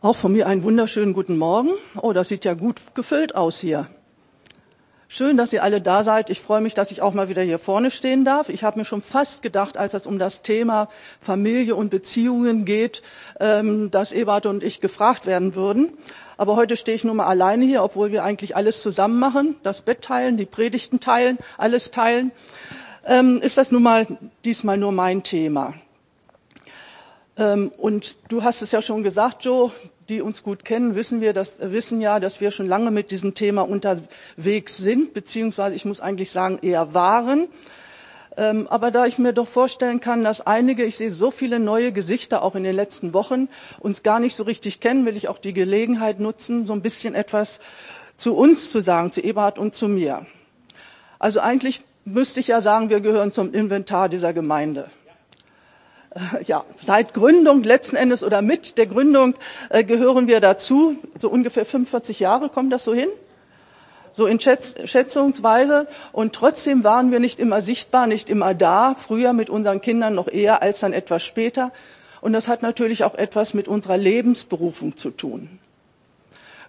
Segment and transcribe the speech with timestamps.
[0.00, 1.70] Auch von mir einen wunderschönen guten Morgen.
[2.00, 3.88] Oh, das sieht ja gut gefüllt aus hier.
[5.08, 6.30] Schön, dass ihr alle da seid.
[6.30, 8.48] Ich freue mich, dass ich auch mal wieder hier vorne stehen darf.
[8.48, 10.88] Ich habe mir schon fast gedacht, als es um das Thema
[11.20, 13.02] Familie und Beziehungen geht,
[13.40, 15.88] ähm, dass Ebert und ich gefragt werden würden.
[16.36, 19.56] Aber heute stehe ich nur mal alleine hier, obwohl wir eigentlich alles zusammen machen.
[19.64, 22.30] Das Bett teilen, die Predigten teilen, alles teilen.
[23.04, 24.06] Ähm, ist das nun mal
[24.44, 25.74] diesmal nur mein Thema.
[27.38, 29.70] Ähm, und du hast es ja schon gesagt, Joe,
[30.08, 33.34] die uns gut kennen, wissen wir, dass, wissen ja, dass wir schon lange mit diesem
[33.34, 37.48] Thema unterwegs sind, beziehungsweise ich muss eigentlich sagen, eher waren.
[38.36, 41.92] Ähm, aber da ich mir doch vorstellen kann, dass einige, ich sehe so viele neue
[41.92, 43.48] Gesichter auch in den letzten Wochen,
[43.80, 47.14] uns gar nicht so richtig kennen, will ich auch die Gelegenheit nutzen, so ein bisschen
[47.14, 47.60] etwas
[48.16, 50.26] zu uns zu sagen, zu Eberhard und zu mir.
[51.18, 54.88] Also eigentlich müsste ich ja sagen, wir gehören zum Inventar dieser Gemeinde
[56.44, 59.34] ja, seit Gründung letzten Endes oder mit der Gründung
[59.70, 60.96] äh, gehören wir dazu.
[61.18, 63.08] So ungefähr 45 Jahre kommt das so hin.
[64.12, 65.86] So in Schätz Schätzungsweise.
[66.12, 68.94] Und trotzdem waren wir nicht immer sichtbar, nicht immer da.
[68.94, 71.72] Früher mit unseren Kindern noch eher als dann etwas später.
[72.20, 75.58] Und das hat natürlich auch etwas mit unserer Lebensberufung zu tun.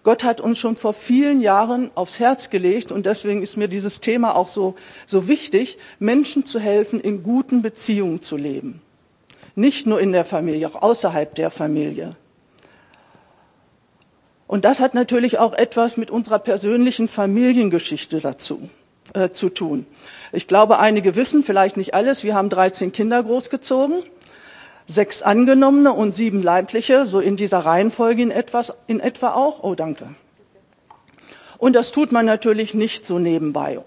[0.04, 4.00] Gott hat uns schon vor vielen Jahren aufs Herz gelegt und deswegen ist mir dieses
[4.00, 4.76] Thema auch so,
[5.06, 8.82] so wichtig, Menschen zu helfen, in guten Beziehungen zu leben.
[9.56, 12.12] Nicht nur in der Familie, auch außerhalb der Familie.
[14.48, 18.70] Und das hat natürlich auch etwas mit unserer persönlichen Familiengeschichte dazu
[19.14, 19.86] äh, zu tun.
[20.32, 24.04] Ich glaube, einige wissen, vielleicht nicht alles, wir haben 13 Kinder großgezogen,
[24.88, 29.64] sechs angenommene und sieben leibliche, so in dieser Reihenfolge in, etwas, in etwa auch.
[29.64, 30.16] Oh, danke.
[31.60, 33.80] Und das tut man natürlich nicht so nebenbei.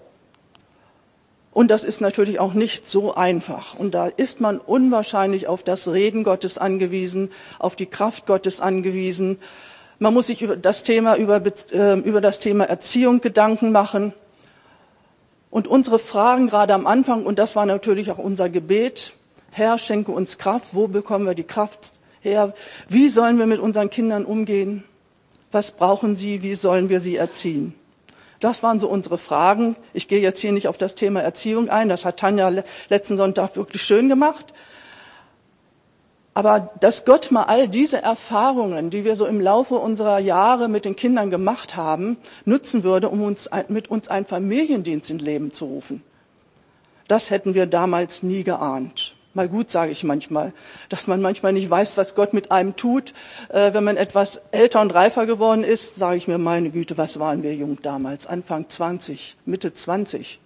[1.53, 3.77] Und das ist natürlich auch nicht so einfach.
[3.77, 9.37] Und da ist man unwahrscheinlich auf das Reden Gottes angewiesen, auf die Kraft Gottes angewiesen.
[9.99, 14.13] Man muss sich über das Thema, über, äh, über das Thema Erziehung Gedanken machen.
[15.51, 19.13] Und unsere Fragen gerade am Anfang, und das war natürlich auch unser Gebet,
[19.51, 20.73] Herr, schenke uns Kraft.
[20.73, 22.55] Wo bekommen wir die Kraft her?
[22.87, 24.83] Wie sollen wir mit unseren Kindern umgehen?
[25.51, 26.41] Was brauchen sie?
[26.41, 27.75] Wie sollen wir sie erziehen?
[28.43, 29.77] Das waren so unsere Fragen.
[29.93, 31.87] Ich gehe jetzt hier nicht auf das Thema Erziehung ein.
[31.87, 32.51] Das hat Tanja
[32.89, 34.53] letzten Sonntag wirklich schön gemacht.
[36.33, 40.83] Aber dass Gott mal all diese Erfahrungen, die wir so im Laufe unserer Jahre mit
[40.83, 45.63] den Kindern gemacht haben, nutzen würde, um uns, mit uns einen Familiendienst ins Leben zu
[45.63, 46.03] rufen.
[47.07, 50.53] Das hätten wir damals nie geahnt mal gut, sage ich manchmal,
[50.89, 53.13] dass man manchmal nicht weiß, was Gott mit einem tut.
[53.49, 57.19] Äh, wenn man etwas älter und reifer geworden ist, sage ich mir, meine Güte, was
[57.19, 58.27] waren wir jung damals?
[58.27, 60.39] Anfang 20, Mitte 20.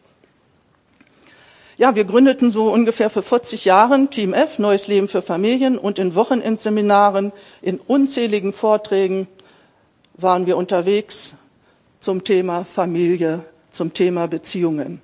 [1.78, 6.00] Ja, wir gründeten so ungefähr vor 40 Jahren Team F, Neues Leben für Familien und
[6.00, 7.31] in Wochenendseminaren,
[7.62, 9.28] in unzähligen Vorträgen
[10.16, 11.36] waren wir unterwegs
[12.00, 15.03] zum Thema Familie, zum Thema Beziehungen.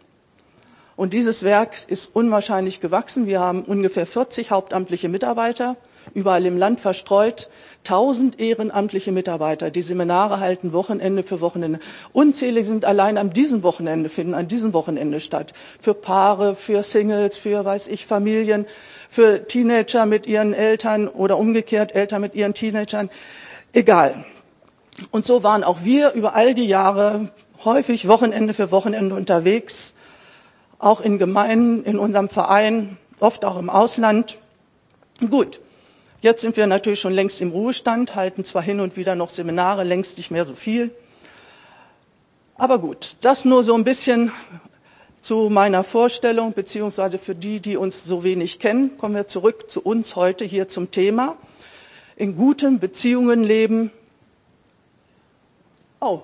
[0.95, 3.25] Und dieses Werk ist unwahrscheinlich gewachsen.
[3.25, 5.75] Wir haben ungefähr 40 hauptamtliche Mitarbeiter,
[6.13, 7.49] überall im Land verstreut,
[7.79, 11.79] 1000 ehrenamtliche Mitarbeiter, die Seminare halten, Wochenende für Wochenende.
[12.11, 15.53] Unzählige sind allein an diesem Wochenende, finden an diesem Wochenende statt.
[15.81, 18.67] Für Paare, für Singles, für, weiß ich, Familien,
[19.09, 23.09] für Teenager mit ihren Eltern oder umgekehrt Eltern mit ihren Teenagern.
[23.71, 24.25] Egal.
[25.09, 27.31] Und so waren auch wir über all die Jahre
[27.65, 29.95] häufig Wochenende für Wochenende unterwegs
[30.83, 34.37] auch in Gemeinden, in unserem Verein, oft auch im Ausland.
[35.29, 35.61] Gut,
[36.21, 39.83] jetzt sind wir natürlich schon längst im Ruhestand, halten zwar hin und wieder noch Seminare,
[39.83, 40.91] längst nicht mehr so viel.
[42.55, 44.31] Aber gut, das nur so ein bisschen
[45.21, 49.81] zu meiner Vorstellung, beziehungsweise für die, die uns so wenig kennen, kommen wir zurück zu
[49.81, 51.37] uns heute hier zum Thema.
[52.17, 53.89] In guten Beziehungen leben.
[56.01, 56.21] Oh,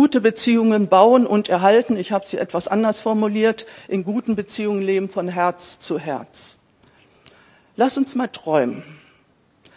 [0.00, 5.10] Gute Beziehungen bauen und erhalten, ich habe sie etwas anders formuliert, in guten Beziehungen leben
[5.10, 6.56] von Herz zu Herz.
[7.76, 8.82] Lass uns mal träumen.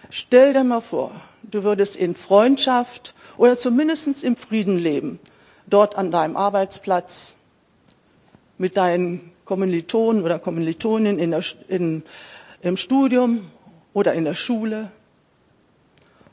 [0.10, 1.12] Stell dir mal vor,
[1.42, 5.20] du würdest in Freundschaft oder zumindest im Frieden leben,
[5.68, 7.36] dort an deinem Arbeitsplatz,
[8.58, 12.02] mit deinen Kommilitonen oder Kommilitonen in der, in,
[12.62, 13.52] im Studium
[13.92, 14.90] oder in der Schule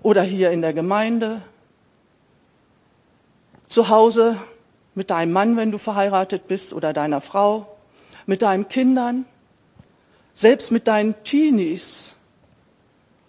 [0.01, 1.43] oder hier in der Gemeinde
[3.71, 4.37] zu Hause
[4.95, 7.79] mit deinem Mann, wenn du verheiratet bist, oder deiner Frau,
[8.27, 9.25] mit deinen Kindern,
[10.35, 12.17] selbst mit deinen Teenies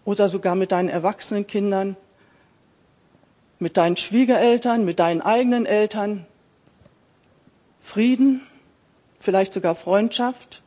[0.04, 1.96] oder sogar mit deinen erwachsenen Kindern,
[3.60, 6.26] mit deinen Schwiegereltern, mit deinen eigenen Eltern.
[7.80, 8.42] Frieden,
[9.20, 10.64] vielleicht sogar Freundschaft,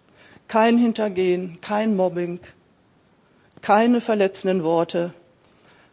[0.46, 2.38] kein Hintergehen, kein Mobbing,
[3.60, 5.12] keine verletzenden Worte,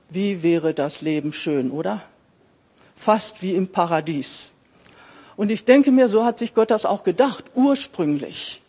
[0.10, 2.04] wie wäre das Leben schön, oder?
[3.01, 4.51] Fast wie im Paradies.
[5.36, 8.62] Und ich denke mir, so hat sich Gott das auch gedacht, ursprünglich.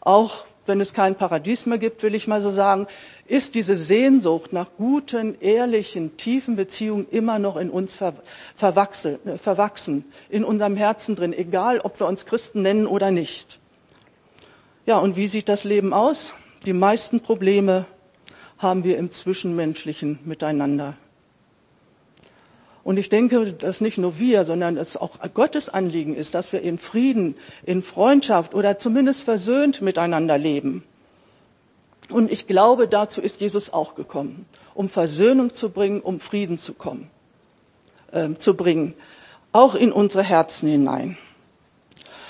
[0.00, 2.86] Auch wenn es kein Paradies mehr gibt, will ich mal so sagen,
[3.26, 8.12] ist diese Sehnsucht nach guten, ehrlichen, tiefen Beziehungen immer noch in uns äh,
[8.54, 13.58] verwachsen, in unserem Herzen drin, egal ob wir uns Christen nennen oder nicht.
[14.86, 16.32] Ja, und wie sieht das Leben aus?
[16.64, 17.86] Die meisten Probleme
[18.58, 20.94] haben wir im zwischenmenschlichen Miteinander.
[22.84, 26.60] Und ich denke, dass nicht nur wir, sondern es auch Gottes Anliegen ist, dass wir
[26.60, 27.34] in Frieden,
[27.64, 30.84] in Freundschaft oder zumindest versöhnt miteinander leben.
[32.10, 34.44] Und ich glaube, dazu ist Jesus auch gekommen,
[34.74, 37.08] um Versöhnung zu bringen, um Frieden zu kommen,
[38.12, 38.92] äh, zu bringen,
[39.52, 41.16] auch in unsere Herzen hinein.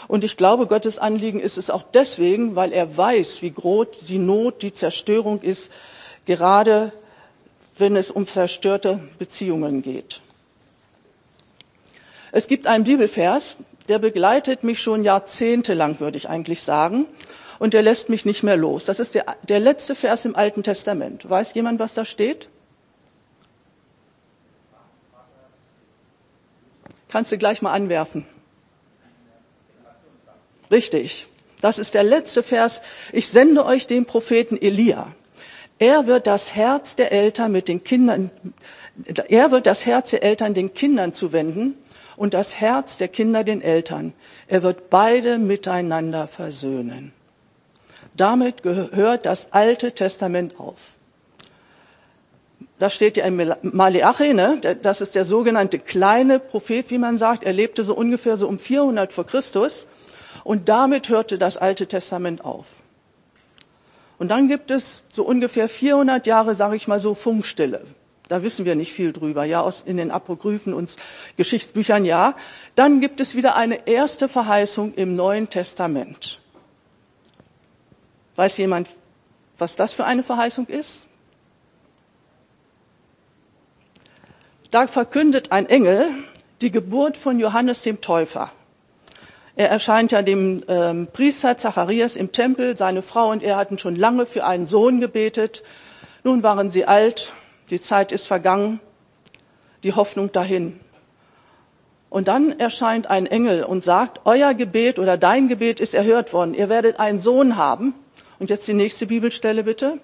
[0.07, 4.19] Und ich glaube, Gottes Anliegen ist es auch deswegen, weil er weiß, wie groß die
[4.19, 5.73] Not, die Zerstörung ist,
[6.27, 6.93] gerade
[7.77, 10.21] wenn es um zerstörte Beziehungen geht.
[12.37, 13.55] Es gibt einen Bibelvers,
[13.89, 17.07] der begleitet mich schon jahrzehntelang, würde ich eigentlich sagen,
[17.61, 18.87] und der lässt mich nicht mehr los.
[18.87, 21.31] Das ist der, der letzte Vers im Alten Testament.
[21.31, 22.49] Weiß jemand, was da steht?
[27.09, 28.27] Kannst du gleich mal anwerfen.
[30.73, 31.29] Richtig.
[31.61, 32.83] Das ist der letzte Vers.
[33.13, 35.15] Ich sende euch den Propheten Elia.
[35.79, 38.33] Er wird das Herz der Eltern mit den Kindern,
[39.29, 41.77] er wird das Herz der Eltern den Kindern zuwenden
[42.17, 44.13] und das Herz der Kinder den Eltern.
[44.47, 47.13] Er wird beide miteinander versöhnen.
[48.17, 50.95] Damit gehört das Alte Testament auf.
[52.79, 54.61] Das steht ja im Maleachi, ne?
[54.83, 57.45] das ist der sogenannte kleine Prophet, wie man sagt.
[57.45, 59.89] Er lebte so ungefähr so um 400 vor Christus
[60.43, 62.67] und damit hörte das Alte Testament auf.
[64.19, 67.85] Und dann gibt es so ungefähr 400 Jahre, sage ich mal so, Funkstille.
[68.29, 70.97] Da wissen wir nicht viel drüber, ja, aus, in den Apokryphen und
[71.37, 72.35] Geschichtsbüchern, ja.
[72.75, 76.41] Dann gibt es wieder eine erste Verheißung im Neuen Testament.
[78.37, 78.89] Weiß jemand,
[79.59, 81.07] was das für eine Verheißung ist?
[84.71, 86.11] Da verkündet ein Engel
[86.63, 88.51] die Geburt von Johannes dem Täufer.
[89.55, 92.77] Er erscheint ja dem ähm, Priester Zacharias im Tempel.
[92.77, 95.63] Seine Frau und er hatten schon lange für einen Sohn gebetet.
[96.25, 97.35] Nun waren sie alt
[97.71, 98.81] die Zeit ist vergangen,
[99.83, 100.81] die Hoffnung dahin.
[102.11, 106.55] Und dann erscheint ein Engel und sagt, euer Gebet oder dein Gebet ist erhört worden.
[106.55, 107.95] Ihr werdet einen Sohn haben.
[108.39, 109.99] Und jetzt die nächste Bibelstelle bitte.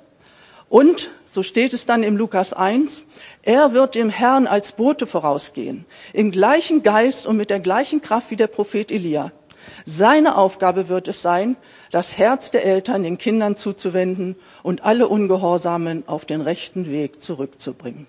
[0.69, 3.05] Und, so steht es dann im Lukas 1,
[3.43, 8.31] er wird dem Herrn als Bote vorausgehen, im gleichen Geist und mit der gleichen Kraft
[8.31, 9.33] wie der Prophet Elia.
[9.85, 11.57] Seine Aufgabe wird es sein,
[11.91, 18.07] das Herz der Eltern den Kindern zuzuwenden und alle Ungehorsamen auf den rechten Weg zurückzubringen.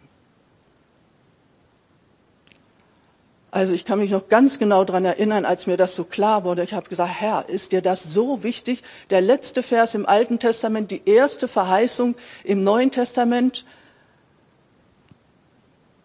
[3.54, 6.64] Also ich kann mich noch ganz genau daran erinnern, als mir das so klar wurde.
[6.64, 8.82] Ich habe gesagt, Herr, ist dir das so wichtig?
[9.10, 13.66] Der letzte Vers im Alten Testament, die erste Verheißung im Neuen Testament.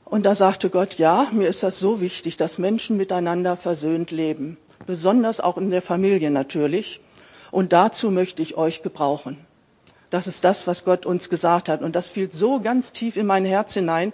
[0.05, 4.57] Und da sagte Gott, ja, mir ist das so wichtig, dass Menschen miteinander versöhnt leben.
[4.85, 7.01] Besonders auch in der Familie natürlich.
[7.57, 9.39] Und dazu möchte ich euch gebrauchen.
[10.11, 11.81] Das ist das, was Gott uns gesagt hat.
[11.81, 14.13] Und das fiel so ganz tief in mein Herz hinein.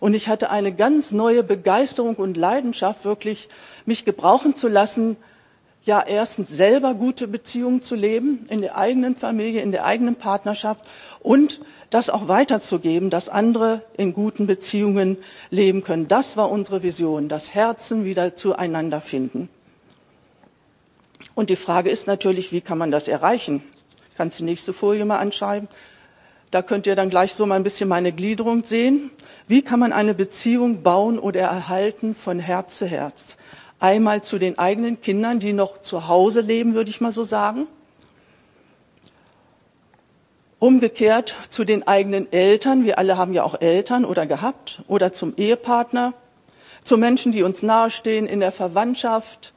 [0.00, 3.50] Und ich hatte eine ganz neue Begeisterung und Leidenschaft, wirklich
[3.84, 5.18] mich gebrauchen zu lassen,
[5.84, 10.86] ja, erstens selber gute Beziehungen zu leben, in der eigenen Familie, in der eigenen Partnerschaft
[11.20, 15.18] und das auch weiterzugeben, dass andere in guten Beziehungen
[15.50, 16.08] leben können.
[16.08, 19.50] Das war unsere Vision, das Herzen wieder zueinander finden.
[21.38, 23.62] Und die Frage ist natürlich, wie kann man das erreichen?
[24.16, 25.68] Kannst die nächste Folie mal anschreiben?
[26.50, 29.12] Da könnt ihr dann gleich so mal ein bisschen meine Gliederung sehen.
[29.46, 33.36] Wie kann man eine Beziehung bauen oder erhalten von Herz zu Herz?
[33.78, 37.68] Einmal zu den eigenen Kindern, die noch zu Hause leben, würde ich mal so sagen.
[40.58, 42.84] Umgekehrt zu den eigenen Eltern.
[42.84, 44.82] Wir alle haben ja auch Eltern oder gehabt.
[44.88, 46.14] Oder zum Ehepartner.
[46.82, 49.54] Zu Menschen, die uns nahestehen in der Verwandtschaft,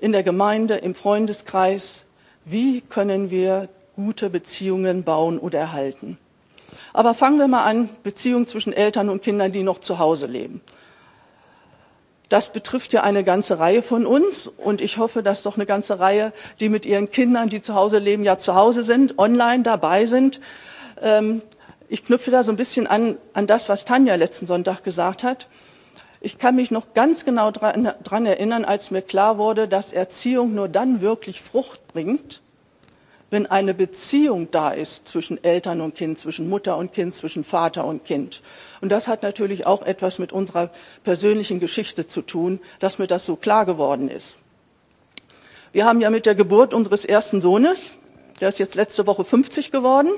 [0.00, 2.06] in der Gemeinde, im Freundeskreis.
[2.44, 6.18] Wie können wir gute Beziehungen bauen oder erhalten?
[6.92, 10.60] Aber fangen wir mal an, Beziehungen zwischen Eltern und Kindern, die noch zu Hause leben.
[12.28, 15.98] Das betrifft ja eine ganze Reihe von uns und ich hoffe, dass doch eine ganze
[15.98, 20.04] Reihe, die mit ihren Kindern, die zu Hause leben, ja zu Hause sind, online dabei
[20.04, 20.40] sind.
[21.00, 21.42] Ähm,
[21.88, 25.48] ich knüpfe da so ein bisschen an, an das, was Tanja letzten Sonntag gesagt hat.
[26.20, 30.68] Ich kann mich noch ganz genau daran erinnern, als mir klar wurde, dass Erziehung nur
[30.68, 32.40] dann wirklich Frucht bringt,
[33.30, 37.84] wenn eine Beziehung da ist zwischen Eltern und Kind, zwischen Mutter und Kind, zwischen Vater
[37.84, 38.42] und Kind.
[38.80, 40.70] Und das hat natürlich auch etwas mit unserer
[41.04, 44.38] persönlichen Geschichte zu tun, dass mir das so klar geworden ist.
[45.72, 47.94] Wir haben ja mit der Geburt unseres ersten Sohnes,
[48.40, 50.10] der ist jetzt letzte Woche 50 geworden,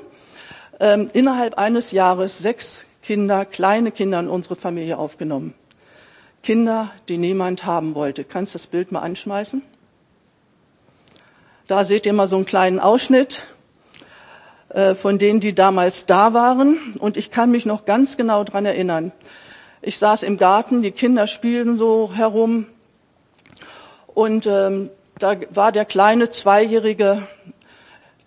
[0.78, 5.54] ähm, innerhalb eines Jahres sechs Kinder, kleine Kinder in unsere Familie aufgenommen.
[6.42, 8.24] Kinder, die niemand haben wollte.
[8.24, 9.62] Kannst du das Bild mal anschmeißen?
[11.66, 13.42] Da seht ihr mal so einen kleinen Ausschnitt
[14.70, 16.94] äh, von denen, die damals da waren.
[16.98, 19.12] Und ich kann mich noch ganz genau dran erinnern.
[19.82, 22.66] Ich saß im Garten, die Kinder spielten so herum.
[24.06, 27.26] Und ähm, da war der kleine Zweijährige,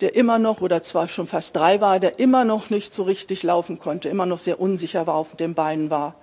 [0.00, 3.42] der immer noch, oder zwar schon fast drei war, der immer noch nicht so richtig
[3.42, 6.14] laufen konnte, immer noch sehr unsicher war, auf den Beinen war.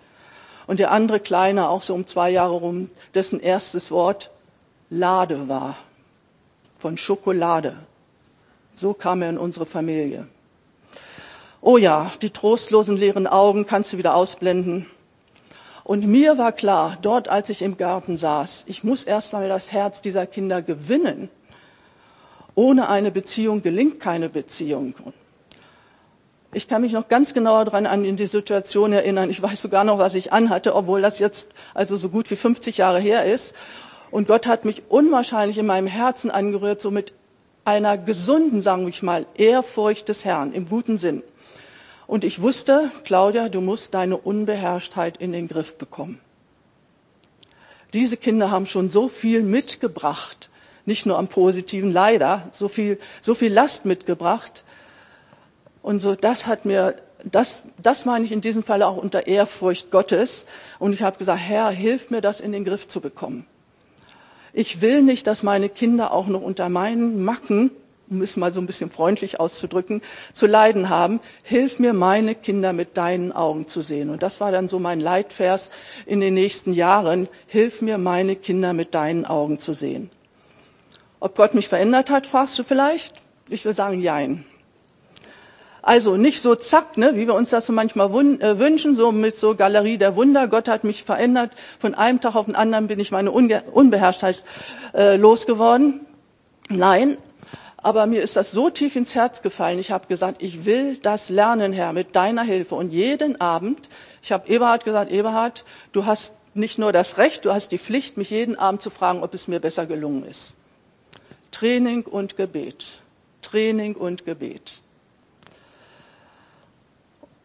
[0.72, 4.32] Und der andere Kleine, auch so um zwei Jahre rum, dessen erstes Wort
[4.90, 5.75] Lade war
[6.80, 7.75] von Schokolade.
[8.74, 10.30] So kam er in unsere Familie.
[11.60, 14.86] Oh ja, die trostlosen leeren Augen kannst du wieder ausblenden.
[15.84, 20.00] Und mir war klar, dort als ich im Garten saß, ich muss erstmal das Herz
[20.00, 21.28] dieser Kinder gewinnen.
[22.56, 24.94] Ohne eine Beziehung gelingt keine Beziehung.
[26.53, 29.29] Ich kann mich noch ganz genauer daran an die Situation erinnern.
[29.29, 32.77] Ich weiß sogar noch, was ich anhatte, obwohl das jetzt also so gut wie 50
[32.77, 33.55] Jahre her ist.
[34.12, 37.13] Und Gott hat mich unwahrscheinlich in meinem Herzen angerührt, so mit
[37.63, 41.24] einer gesunden, sagen wir mal, Ehrfurcht des Herrn im guten Sinn.
[42.05, 46.20] Und ich wusste, Claudia, du musst deine Unbeherrschtheit in den Griff bekommen.
[47.93, 50.50] Diese Kinder haben schon so viel mitgebracht,
[50.86, 54.65] nicht nur am positiven leider, so viel, so viel Last mitgebracht.
[55.81, 59.91] Und so, das hat mir, das, das meine ich in diesem Fall auch unter Ehrfurcht
[59.91, 60.45] Gottes.
[60.79, 63.45] Und ich habe gesagt, Herr, hilf mir, das in den Griff zu bekommen.
[64.53, 67.71] Ich will nicht, dass meine Kinder auch noch unter meinen Macken,
[68.09, 70.01] um es mal so ein bisschen freundlich auszudrücken,
[70.33, 71.21] zu leiden haben.
[71.43, 74.09] Hilf mir, meine Kinder mit deinen Augen zu sehen.
[74.09, 75.71] Und das war dann so mein Leitvers
[76.05, 77.29] in den nächsten Jahren.
[77.47, 80.11] Hilf mir, meine Kinder mit deinen Augen zu sehen.
[81.21, 83.21] Ob Gott mich verändert hat, fragst du vielleicht?
[83.47, 84.43] Ich will sagen, jein.
[85.83, 89.35] Also nicht so zack, ne, wie wir uns das so manchmal äh, wünschen, so mit
[89.35, 90.47] so Galerie der Wunder.
[90.47, 91.51] Gott hat mich verändert.
[91.79, 94.43] Von einem Tag auf den anderen bin ich meine Unge Unbeherrschtheit
[94.93, 96.01] äh, losgeworden.
[96.69, 97.17] Nein,
[97.77, 99.79] aber mir ist das so tief ins Herz gefallen.
[99.79, 102.75] Ich habe gesagt, ich will das lernen, Herr, mit deiner Hilfe.
[102.75, 103.89] Und jeden Abend,
[104.21, 108.17] ich habe Eberhard gesagt, Eberhard, du hast nicht nur das Recht, du hast die Pflicht,
[108.17, 110.53] mich jeden Abend zu fragen, ob es mir besser gelungen ist.
[111.50, 113.00] Training und Gebet.
[113.41, 114.80] Training und Gebet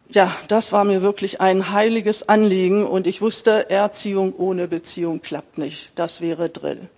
[0.09, 5.57] ja, das war mir wirklich ein heiliges Anliegen und ich wusste, Erziehung ohne Beziehung klappt
[5.57, 5.91] nicht.
[5.95, 6.89] Das wäre Drill.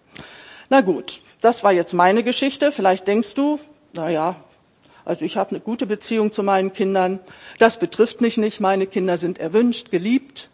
[0.70, 2.72] Na gut, das war jetzt meine Geschichte.
[2.72, 3.60] Vielleicht denkst du,
[3.94, 4.36] na ja,
[5.06, 7.20] also ich habe eine gute Beziehung zu meinen Kindern.
[7.58, 8.60] Das betrifft mich nicht.
[8.60, 10.50] Meine Kinder sind erwünscht, geliebt.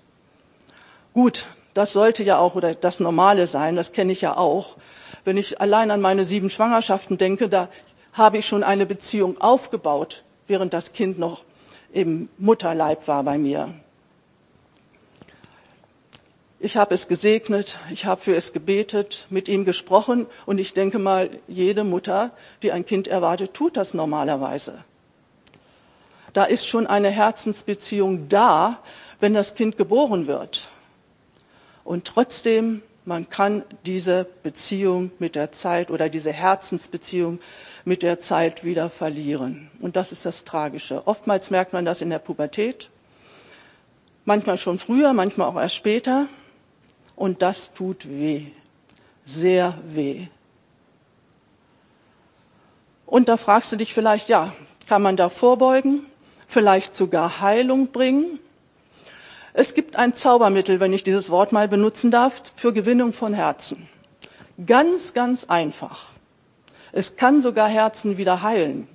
[1.13, 3.75] Gut, das sollte ja auch oder das Normale sein.
[3.75, 4.77] Das kenne ich ja auch.
[5.25, 7.67] Wenn ich allein an meine sieben Schwangerschaften denke, da
[8.13, 11.41] habe ich schon eine Beziehung aufgebaut, während das Kind noch
[11.95, 13.73] im Mutterleib war bei mir.
[16.59, 20.99] Ich habe es gesegnet, ich habe für es gebetet, mit ihm gesprochen und ich denke
[20.99, 22.31] mal, jede Mutter,
[22.63, 24.83] die ein Kind erwartet, tut das normalerweise.
[26.33, 28.79] Da ist schon eine Herzensbeziehung da,
[29.21, 30.71] wenn das Kind geboren wird.
[31.85, 37.39] Und trotzdem, man kann diese Beziehung mit der Zeit oder diese Herzensbeziehung
[37.85, 39.69] mit der Zeit wieder verlieren.
[39.79, 41.07] Und das ist das Tragische.
[41.07, 42.89] Oftmals merkt man das in der Pubertät,
[44.25, 46.27] manchmal schon früher, manchmal auch erst später.
[47.15, 48.47] Und das tut weh,
[49.24, 50.27] sehr weh.
[53.05, 54.55] Und da fragst du dich vielleicht, ja,
[54.88, 56.05] kann man da vorbeugen,
[56.47, 58.39] vielleicht sogar Heilung bringen?
[59.57, 63.88] Es gibt ein Zaubermittel, wenn ich dieses Wort mal benutzen darf, für Gewinnung von Herzen.
[64.65, 66.09] Ganz, ganz einfach.
[66.91, 68.89] Es kann sogar Herzen wieder heilen.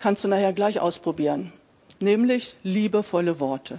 [0.00, 1.52] Kannst du nachher gleich ausprobieren.
[2.00, 3.78] Nämlich liebevolle Worte.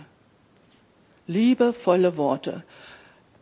[1.28, 2.64] Liebevolle Worte.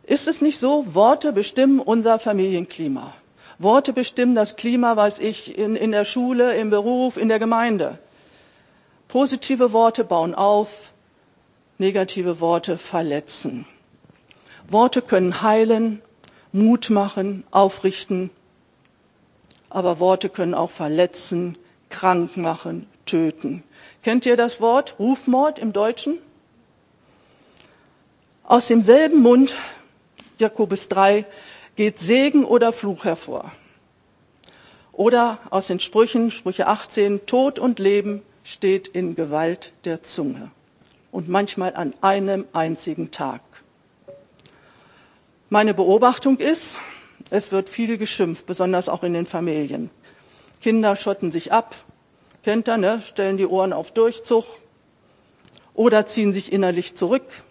[0.02, 0.96] Ist es nicht so?
[0.96, 3.14] Worte bestimmen unser Familienklima.
[3.60, 8.00] Worte bestimmen das Klima, weiß ich, in, in der Schule, im Beruf, in der Gemeinde.
[9.06, 10.91] Positive Worte bauen auf,
[11.78, 13.66] negative Worte verletzen.
[14.68, 16.00] Worte können heilen,
[16.52, 18.30] Mut machen, aufrichten,
[19.70, 21.56] aber Worte können auch verletzen,
[21.88, 23.62] krank machen, töten.
[24.02, 26.18] Kennt ihr das Wort Rufmord im Deutschen?
[28.44, 29.56] Aus demselben Mund,
[30.38, 31.24] Jakobus 3,
[31.76, 33.52] geht Segen oder Fluch hervor.
[34.92, 40.50] Oder aus den Sprüchen, Sprüche 18, Tod und Leben steht in Gewalt der Zunge.
[41.12, 43.42] Und manchmal an einem einzigen Tag.
[45.50, 46.80] Meine Beobachtung ist,
[47.30, 49.90] es wird viel geschimpft, besonders auch in den Familien.
[50.60, 51.76] Kinder schotten sich ab,
[52.42, 53.02] kennt ihr, ne?
[53.06, 54.44] stellen die Ohren auf Durchzug
[55.74, 57.44] oder ziehen sich innerlich zurück.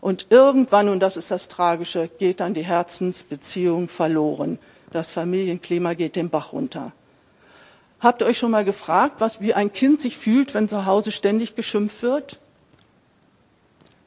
[0.00, 4.58] Und irgendwann, und das ist das Tragische, geht dann die Herzensbeziehung verloren.
[4.92, 6.92] Das Familienklima geht den Bach runter.
[8.00, 11.12] Habt ihr euch schon mal gefragt, was, wie ein Kind sich fühlt, wenn zu Hause
[11.12, 12.40] ständig geschimpft wird?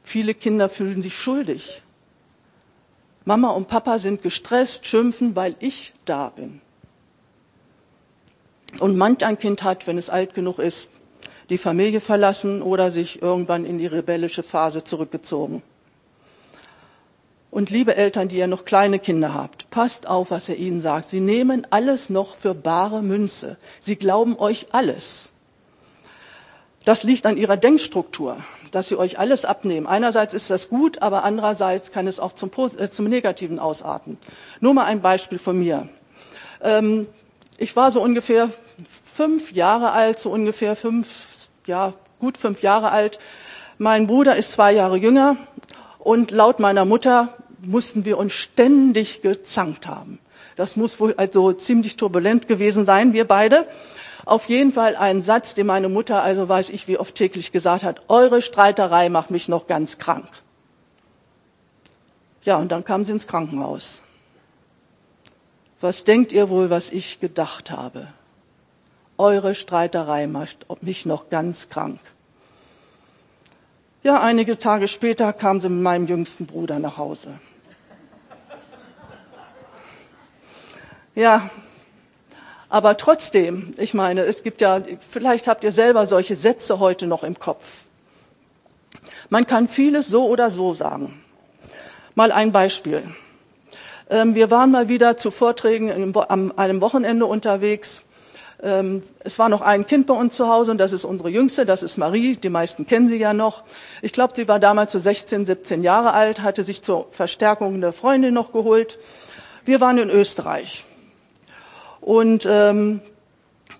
[0.04, 1.82] Viele Kinder fühlen sich schuldig.
[3.24, 6.60] Mama und Papa sind gestresst, schimpfen, weil ich da bin.
[8.80, 10.90] Und manch ein Kind hat, wenn es alt genug ist,
[11.48, 15.62] die Familie verlassen oder sich irgendwann in die rebellische Phase zurückgezogen.
[17.50, 21.08] Und liebe Eltern, die ihr noch kleine Kinder habt, passt auf, was er ihnen sagt.
[21.08, 23.56] Sie nehmen alles noch für bare Münze.
[23.78, 25.30] Sie glauben euch alles.
[26.84, 28.36] Das liegt an ihrer Denkstruktur,
[28.74, 29.86] dass sie euch alles abnehmen.
[29.86, 34.18] Einerseits ist das gut, aber andererseits kann es auch zum, äh, zum Negativen ausarten.
[34.60, 35.88] Nur mal ein Beispiel von mir.
[36.60, 37.06] Ähm,
[37.56, 38.50] ich war so ungefähr
[39.04, 43.20] fünf Jahre alt, so ungefähr fünf, ja, gut fünf Jahre alt.
[43.78, 45.36] Mein Bruder ist zwei Jahre jünger
[45.98, 50.18] und laut meiner Mutter mussten wir uns ständig gezankt haben.
[50.56, 53.66] Das muss wohl also ziemlich turbulent gewesen sein, wir beide.
[54.24, 57.84] Auf jeden Fall ein Satz, den meine Mutter, also weiß ich wie oft täglich gesagt
[57.84, 60.28] hat, eure Streiterei macht mich noch ganz krank.
[62.42, 64.02] Ja, und dann kam sie ins Krankenhaus.
[65.80, 68.08] Was denkt ihr wohl, was ich gedacht habe?
[69.18, 72.00] Eure Streiterei macht mich noch ganz krank.
[74.02, 77.38] Ja, einige Tage später kam sie mit meinem jüngsten Bruder nach Hause.
[81.14, 81.48] Ja,
[82.74, 87.22] aber trotzdem, ich meine, es gibt ja, vielleicht habt ihr selber solche Sätze heute noch
[87.22, 87.84] im Kopf.
[89.30, 91.22] Man kann vieles so oder so sagen.
[92.16, 93.04] Mal ein Beispiel.
[94.10, 98.02] Ähm, wir waren mal wieder zu Vorträgen am einem Wochenende unterwegs.
[98.60, 101.64] Ähm, es war noch ein Kind bei uns zu Hause und das ist unsere Jüngste,
[101.64, 102.34] das ist Marie.
[102.34, 103.62] Die meisten kennen sie ja noch.
[104.02, 107.92] Ich glaube, sie war damals so 16, 17 Jahre alt, hatte sich zur Verstärkung eine
[107.92, 108.98] Freundin noch geholt.
[109.64, 110.84] Wir waren in Österreich.
[112.04, 113.00] Und ähm,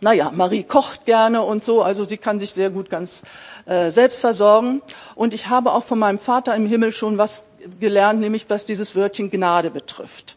[0.01, 3.23] naja, Marie kocht gerne und so, also sie kann sich sehr gut ganz
[3.67, 4.81] äh, selbst versorgen.
[5.15, 7.45] Und ich habe auch von meinem Vater im Himmel schon was
[7.81, 10.37] gelernt, nämlich was dieses Wörtchen Gnade betrifft.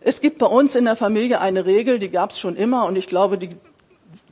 [0.00, 2.96] Es gibt bei uns in der Familie eine Regel, die gab es schon immer und
[2.96, 3.48] ich glaube, die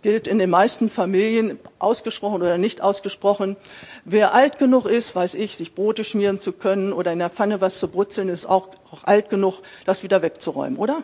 [0.02, 3.56] gilt in den meisten Familien ausgesprochen oder nicht ausgesprochen.
[4.04, 7.60] Wer alt genug ist, weiß ich, sich Brote schmieren zu können oder in der Pfanne
[7.60, 11.02] was zu brutzeln, ist auch, auch alt genug, das wieder wegzuräumen, oder?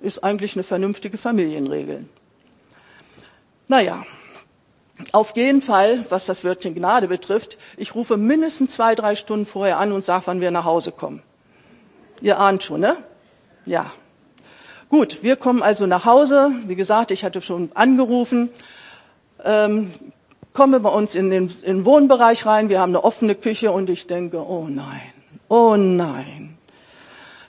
[0.00, 2.06] Ist eigentlich eine vernünftige Familienregel.
[3.68, 4.04] Naja,
[5.12, 9.78] auf jeden Fall, was das Wörtchen Gnade betrifft, ich rufe mindestens zwei, drei Stunden vorher
[9.78, 11.22] an und sage, wann wir nach Hause kommen.
[12.20, 12.96] Ihr ahnt schon, ne?
[13.66, 13.90] Ja.
[14.88, 16.52] Gut, wir kommen also nach Hause.
[16.66, 18.50] Wie gesagt, ich hatte schon angerufen.
[19.44, 19.92] Ähm,
[20.54, 22.68] komme bei uns in den, in den Wohnbereich rein.
[22.68, 25.12] Wir haben eine offene Küche und ich denke, oh nein,
[25.48, 26.55] oh nein.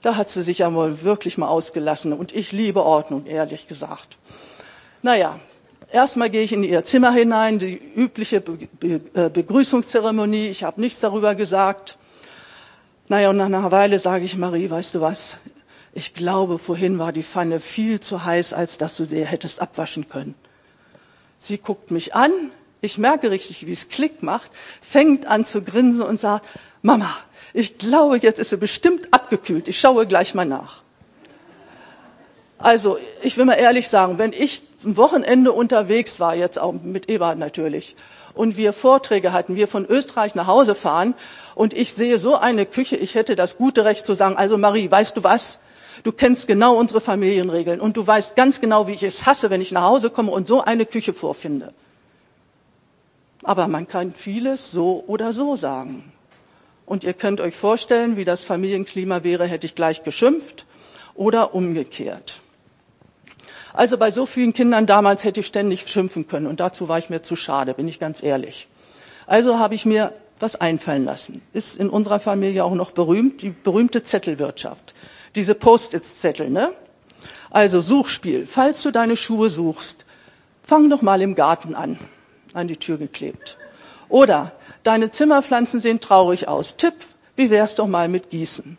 [0.07, 2.13] Da hat sie sich ja wohl wirklich mal ausgelassen.
[2.13, 4.17] Und ich liebe Ordnung, ehrlich gesagt.
[5.01, 5.37] Naja,
[5.91, 8.41] erstmal gehe ich in ihr Zimmer hinein, die übliche
[8.81, 10.47] äh, Begrüßungszeremonie.
[10.47, 11.97] Ich habe nichts darüber gesagt.
[13.09, 15.39] Naja, und nach einer Weile sage ich, Marie, weißt du was?
[15.91, 20.07] Ich glaube, vorhin war die Pfanne viel zu heiß, als dass du sie hättest abwaschen
[20.07, 20.35] können.
[21.37, 22.31] Sie guckt mich an,
[22.79, 26.45] ich merke richtig, wie es Klick macht, fängt an zu grinsen und sagt,
[26.81, 27.13] Mama,
[27.53, 29.67] ich glaube, jetzt ist sie bestimmt abgekühlt.
[29.67, 30.81] Ich schaue gleich mal nach.
[32.57, 37.09] Also, ich will mal ehrlich sagen, wenn ich ein Wochenende unterwegs war, jetzt auch mit
[37.09, 37.95] Ebert natürlich,
[38.33, 41.13] und wir Vorträge hatten, wir von Österreich nach Hause fahren,
[41.55, 44.89] und ich sehe so eine Küche, ich hätte das gute Recht zu sagen, also Marie,
[44.89, 45.59] weißt du was?
[46.03, 49.61] Du kennst genau unsere Familienregeln und du weißt ganz genau, wie ich es hasse, wenn
[49.61, 51.73] ich nach Hause komme und so eine Küche vorfinde.
[53.43, 56.11] Aber man kann vieles so oder so sagen.
[56.87, 60.65] Und ihr könnt euch vorstellen, wie das Familienklima wäre, hätte ich gleich geschimpft
[61.15, 62.39] oder umgekehrt.
[63.73, 67.09] Also bei so vielen Kindern damals hätte ich ständig schimpfen können und dazu war ich
[67.09, 68.69] mir zu schade, bin ich ganz ehrlich.
[69.27, 71.41] Also habe ich mir was einfallen lassen.
[71.51, 74.95] Ist in unserer Familie auch noch berühmt, die berühmte Zettelwirtschaft.
[75.35, 76.71] Diese Post-it-Zettel, ne?
[77.49, 78.45] Also Suchspiel.
[78.45, 80.05] Falls du deine Schuhe suchst,
[80.63, 81.99] fang doch mal im Garten an,
[82.53, 83.57] an die Tür geklebt.
[84.09, 84.53] Oder
[84.87, 86.77] Deine Zimmerpflanzen sehen traurig aus.
[86.77, 86.93] Tipp,
[87.35, 88.77] wie wär's doch mal mit Gießen?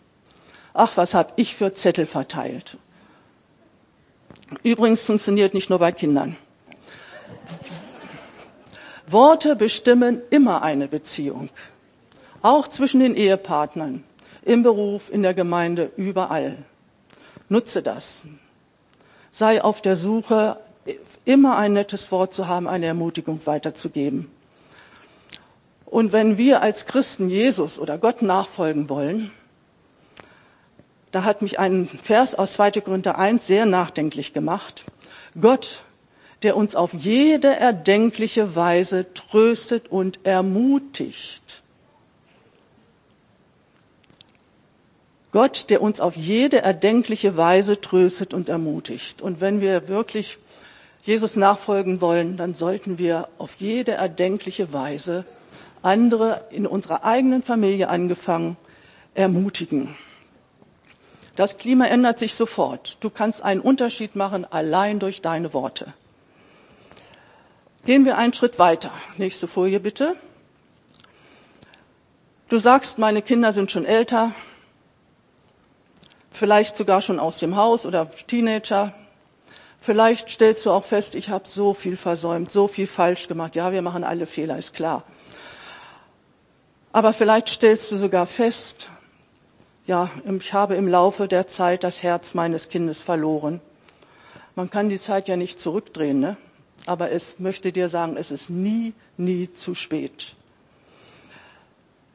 [0.72, 2.78] Ach, was hab ich für Zettel verteilt?
[4.62, 6.38] Übrigens funktioniert nicht nur bei Kindern.
[9.06, 11.50] Worte bestimmen immer eine Beziehung.
[12.40, 14.02] Auch zwischen den Ehepartnern,
[14.46, 16.56] im Beruf, in der Gemeinde, überall.
[17.50, 18.22] Nutze das.
[19.30, 20.58] Sei auf der Suche,
[21.26, 24.30] immer ein nettes Wort zu haben, eine Ermutigung weiterzugeben.
[25.90, 29.30] Und wenn wir als Christen Jesus oder Gott nachfolgen wollen,
[31.12, 32.72] da hat mich ein Vers aus 2.
[32.82, 34.84] Korinther 1 sehr nachdenklich gemacht.
[35.40, 35.84] Gott,
[36.42, 41.62] der uns auf jede erdenkliche Weise tröstet und ermutigt.
[45.32, 49.22] Gott, der uns auf jede erdenkliche Weise tröstet und ermutigt.
[49.22, 50.36] Und wenn wir wirklich
[51.02, 55.24] Jesus nachfolgen wollen, dann sollten wir auf jede erdenkliche Weise
[55.82, 58.56] andere in unserer eigenen Familie angefangen
[59.14, 59.96] ermutigen.
[61.36, 62.96] Das Klima ändert sich sofort.
[63.00, 65.92] Du kannst einen Unterschied machen allein durch deine Worte.
[67.84, 68.90] Gehen wir einen Schritt weiter.
[69.16, 70.16] Nächste Folie bitte.
[72.48, 74.32] Du sagst, meine Kinder sind schon älter,
[76.30, 78.94] vielleicht sogar schon aus dem Haus oder Teenager.
[79.78, 83.54] Vielleicht stellst du auch fest, ich habe so viel versäumt, so viel falsch gemacht.
[83.54, 85.04] Ja, wir machen alle Fehler, ist klar.
[86.92, 88.88] Aber vielleicht stellst du sogar fest,
[89.86, 93.60] ja, ich habe im Laufe der Zeit das Herz meines Kindes verloren.
[94.54, 96.36] Man kann die Zeit ja nicht zurückdrehen, ne?
[96.86, 100.34] aber es möchte dir sagen, es ist nie, nie zu spät.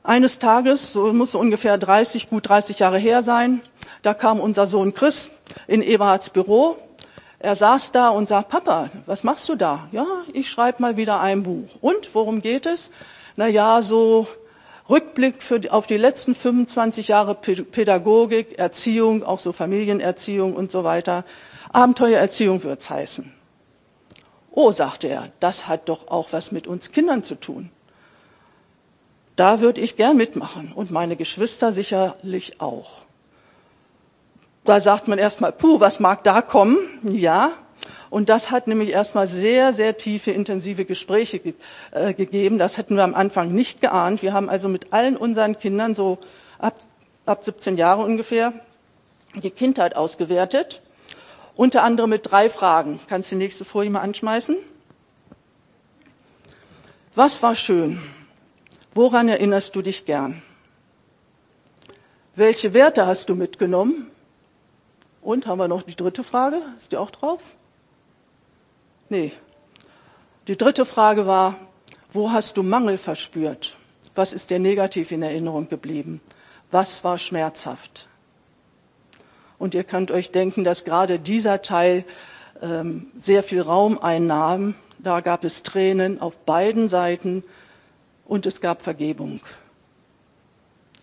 [0.03, 3.61] Eines Tages, so muss ungefähr 30, gut 30 Jahre her sein,
[4.01, 5.29] da kam unser Sohn Chris
[5.67, 6.77] in Eberhards Büro.
[7.39, 9.87] Er saß da und sagt, Papa, was machst du da?
[9.91, 11.69] Ja, ich schreibe mal wieder ein Buch.
[11.79, 12.91] Und worum geht es?
[13.37, 14.27] Na ja, so
[14.89, 21.23] Rückblick für, auf die letzten 25 Jahre Pädagogik, Erziehung, auch so Familienerziehung und so weiter.
[21.71, 23.31] Abenteuererziehung wird's heißen.
[24.51, 27.71] Oh, sagte er, das hat doch auch was mit uns Kindern zu tun.
[29.35, 33.03] Da würde ich gern mitmachen und meine Geschwister sicherlich auch.
[34.63, 36.77] Da sagt man erstmal, puh, was mag da kommen?
[37.03, 37.53] Ja,
[38.13, 41.55] und das hat nämlich erstmal sehr, sehr tiefe, intensive Gespräche ge
[41.89, 42.59] äh, gegeben.
[42.59, 44.21] Das hätten wir am Anfang nicht geahnt.
[44.21, 46.19] Wir haben also mit allen unseren Kindern so
[46.59, 46.75] ab,
[47.25, 48.53] ab 17 Jahre ungefähr
[49.33, 50.83] die Kindheit ausgewertet.
[51.55, 52.99] Unter anderem mit drei Fragen.
[53.07, 54.57] Kannst du die nächste Folie mal anschmeißen?
[57.15, 57.99] Was war schön?
[58.93, 60.43] Woran erinnerst du dich gern?
[62.35, 64.11] Welche Werte hast du mitgenommen?
[65.23, 66.61] Und haben wir noch die dritte Frage?
[66.79, 67.41] Ist die auch drauf?
[69.13, 69.31] Nee.
[70.47, 71.59] Die dritte Frage war,
[72.13, 73.77] wo hast du Mangel verspürt?
[74.15, 76.19] Was ist dir negativ in Erinnerung geblieben?
[76.71, 78.07] Was war schmerzhaft?
[79.59, 82.05] Und ihr könnt euch denken, dass gerade dieser Teil
[82.59, 84.73] ähm, sehr viel Raum einnahm.
[84.97, 87.43] Da gab es Tränen auf beiden Seiten
[88.25, 89.41] und es gab Vergebung.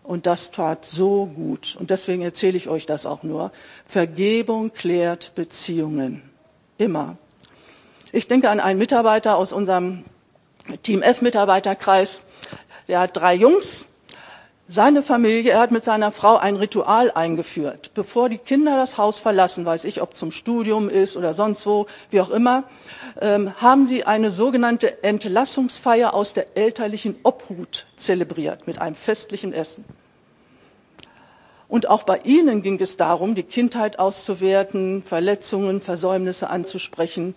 [0.02, 1.76] Und das tat so gut.
[1.78, 3.52] Und deswegen erzähle ich euch das auch nur.
[3.84, 6.28] Vergebung klärt Beziehungen.
[6.76, 7.16] Immer.
[8.12, 10.04] Ich denke an einen Mitarbeiter aus unserem
[10.82, 12.22] Team F Mitarbeiterkreis.
[12.88, 13.86] Der hat drei Jungs.
[14.66, 17.90] Seine Familie, er hat mit seiner Frau ein Ritual eingeführt.
[17.94, 21.86] Bevor die Kinder das Haus verlassen, weiß ich, ob zum Studium ist oder sonst wo,
[22.10, 22.64] wie auch immer,
[23.20, 29.84] ähm, haben sie eine sogenannte Entlassungsfeier aus der elterlichen Obhut zelebriert mit einem festlichen Essen.
[31.66, 37.34] Und auch bei ihnen ging es darum, die Kindheit auszuwerten, Verletzungen, Versäumnisse anzusprechen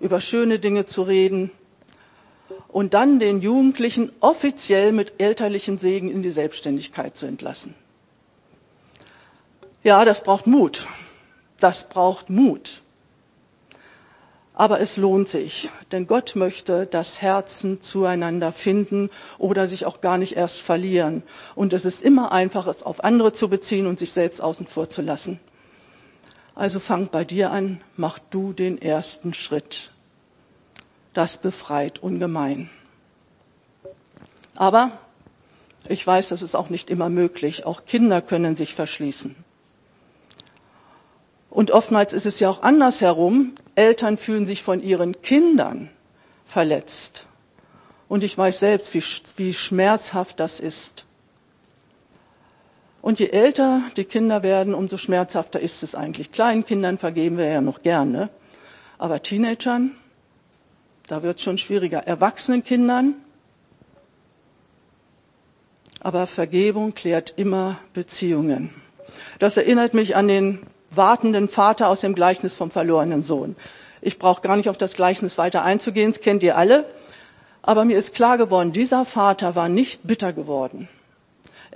[0.00, 1.50] über schöne Dinge zu reden
[2.68, 7.74] und dann den Jugendlichen offiziell mit elterlichen Segen in die Selbstständigkeit zu entlassen.
[9.82, 10.86] Ja, das braucht Mut.
[11.58, 12.82] Das braucht Mut.
[14.52, 20.16] Aber es lohnt sich, denn Gott möchte, dass Herzen zueinander finden oder sich auch gar
[20.16, 21.22] nicht erst verlieren.
[21.54, 24.88] Und es ist immer einfach, es auf andere zu beziehen und sich selbst außen vor
[24.88, 25.40] zu lassen.
[26.56, 29.90] Also fang bei dir an, mach du den ersten Schritt.
[31.12, 32.70] Das befreit ungemein.
[34.56, 34.98] Aber
[35.88, 37.66] ich weiß, das ist auch nicht immer möglich.
[37.66, 39.36] Auch Kinder können sich verschließen.
[41.50, 43.54] Und oftmals ist es ja auch andersherum.
[43.74, 45.90] Eltern fühlen sich von ihren Kindern
[46.46, 47.26] verletzt.
[48.08, 49.02] Und ich weiß selbst, wie,
[49.36, 51.05] wie schmerzhaft das ist.
[53.06, 56.32] Und je älter die Kinder werden, umso schmerzhafter ist es eigentlich.
[56.32, 58.30] Kleinen Kindern vergeben wir ja noch gerne.
[58.98, 59.92] Aber Teenagern,
[61.06, 61.98] da wird es schon schwieriger.
[61.98, 63.14] Erwachsenen Kindern,
[66.00, 68.70] aber Vergebung klärt immer Beziehungen.
[69.38, 73.54] Das erinnert mich an den wartenden Vater aus dem Gleichnis vom verlorenen Sohn.
[74.00, 76.84] Ich brauche gar nicht auf das Gleichnis weiter einzugehen, das kennt ihr alle.
[77.62, 80.88] Aber mir ist klar geworden, dieser Vater war nicht bitter geworden.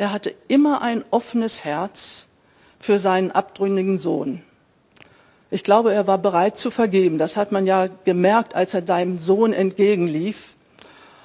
[0.01, 2.27] Er hatte immer ein offenes Herz
[2.79, 4.43] für seinen abtrünnigen Sohn.
[5.51, 7.19] Ich glaube, er war bereit zu vergeben.
[7.19, 10.55] Das hat man ja gemerkt, als er seinem Sohn entgegenlief.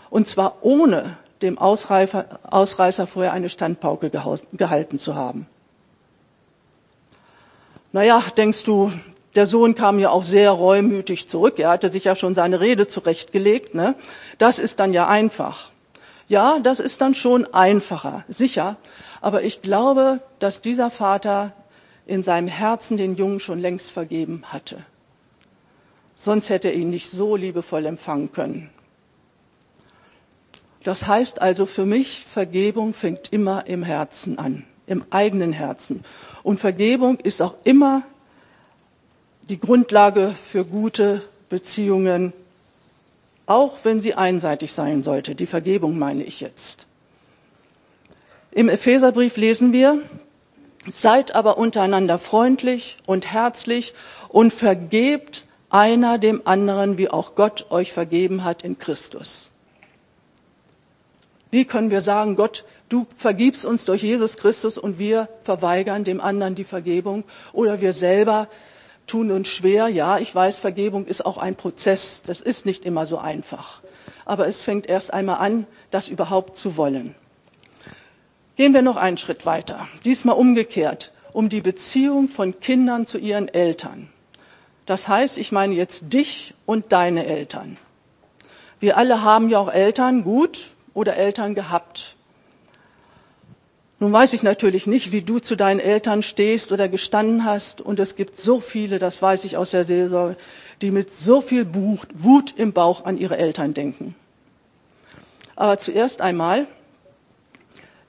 [0.10, 4.12] Und zwar ohne dem Ausreifer, Ausreißer vorher eine Standpauke
[4.52, 5.48] gehalten zu haben.
[7.94, 8.92] Naja, denkst du,
[9.36, 11.60] der Sohn kam ja auch sehr reumütig zurück.
[11.60, 13.74] Er hatte sich ja schon seine Rede zurechtgelegt.
[13.74, 13.96] Ne?
[14.38, 15.72] Das ist dann ja einfach.
[16.28, 18.78] Ja, das ist dann schon einfacher, sicher.
[19.22, 21.54] Aber ich glaube, dass dieser Vater
[22.08, 24.78] in seinem Herzen den Jungen schon längst vergeben hatte.
[26.16, 28.70] Sonst hätte er ihn nicht so liebevoll empfangen können.
[30.84, 36.04] Das heißt also für mich, Vergebung fängt immer im Herzen an, im eigenen Herzen.
[36.44, 38.04] Und Vergebung ist auch immer
[39.50, 42.34] die Grundlage für gute Beziehungen,
[43.46, 45.36] auch wenn sie einseitig sein sollte.
[45.36, 46.86] Die Vergebung meine ich jetzt.
[48.52, 50.02] Im Epheserbrief lesen wir,
[50.88, 53.94] Seid aber untereinander freundlich und herzlich
[54.30, 59.50] und vergebt einer dem anderen, wie auch Gott euch vergeben hat in Christus.
[61.50, 66.22] Wie können wir sagen, Gott, du vergibst uns durch Jesus Christus und wir verweigern dem
[66.22, 68.48] anderen die Vergebung oder wir selber
[69.08, 69.88] tun uns schwer.
[69.88, 72.22] Ja, ich weiß, Vergebung ist auch ein Prozess.
[72.26, 73.82] Das ist nicht immer so einfach.
[74.26, 77.16] Aber es fängt erst einmal an, das überhaupt zu wollen.
[78.56, 79.88] Gehen wir noch einen Schritt weiter.
[80.06, 84.10] Diesmal umgekehrt, um die Beziehung von Kindern zu ihren Eltern.
[84.86, 87.78] Das heißt, ich meine jetzt dich und deine Eltern.
[88.80, 92.15] Wir alle haben ja auch Eltern, gut, oder Eltern gehabt.
[94.00, 97.80] Nun weiß ich natürlich nicht, wie du zu deinen Eltern stehst oder gestanden hast.
[97.80, 100.36] Und es gibt so viele, das weiß ich aus der Seelsorge,
[100.82, 104.16] die mit so viel Wut im Bauch an ihre Eltern denken.
[105.56, 106.68] Aber zuerst einmal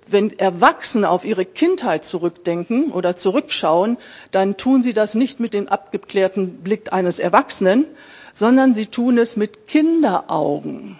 [0.08, 3.98] wenn Erwachsene auf ihre Kindheit zurückdenken oder zurückschauen,
[4.30, 7.86] dann tun sie das nicht mit dem abgeklärten Blick eines Erwachsenen,
[8.32, 10.98] sondern sie tun es mit Kinderaugen.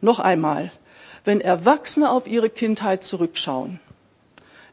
[0.00, 0.72] Noch einmal,
[1.24, 3.80] wenn Erwachsene auf ihre Kindheit zurückschauen,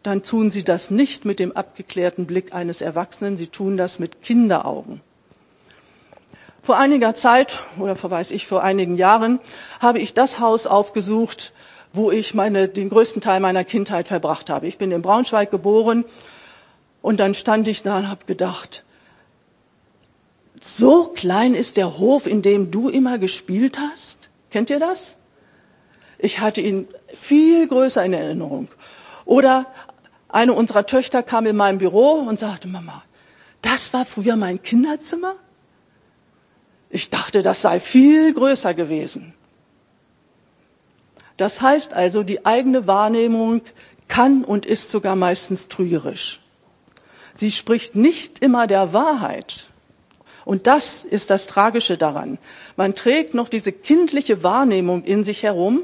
[0.04, 4.22] dann tun sie das nicht mit dem abgeklärten Blick eines Erwachsenen, sie tun das mit
[4.22, 5.02] Kinderaugen.
[6.62, 9.40] Vor einiger Zeit, oder verweise ich vor einigen Jahren,
[9.80, 11.52] habe ich das Haus aufgesucht,
[11.94, 14.68] wo ich meine, den größten Teil meiner Kindheit verbracht habe.
[14.68, 16.06] Ich bin in Braunschweig geboren
[17.02, 18.84] und dann stand ich da und habe gedacht,
[20.60, 24.30] so klein ist der Hof, in dem du immer gespielt hast.
[24.52, 25.17] Kennt ihr das?
[26.20, 28.68] Ich hatte ihn viel größer in Erinnerung.
[29.26, 29.68] Oder
[30.30, 33.04] eine unserer Töchter kam in mein Büro und sagte, Mama,
[33.62, 35.36] das war früher mein Kinderzimmer?
[36.90, 39.34] Ich dachte, das sei viel größer gewesen.
[41.38, 43.62] Das heißt also, die eigene Wahrnehmung
[44.08, 46.42] kann und ist sogar meistens trügerisch.
[47.34, 49.68] Sie spricht nicht immer der Wahrheit.
[50.46, 52.40] Und das ist das Tragische daran.
[52.78, 55.84] Man trägt noch diese kindliche Wahrnehmung in sich herum.